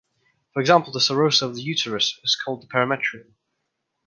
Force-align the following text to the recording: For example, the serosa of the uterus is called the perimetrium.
For 0.53 0.61
example, 0.61 0.91
the 0.91 0.97
serosa 0.97 1.43
of 1.43 1.53
the 1.53 1.61
uterus 1.61 2.19
is 2.23 2.35
called 2.35 2.63
the 2.63 2.67
perimetrium. 2.67 3.35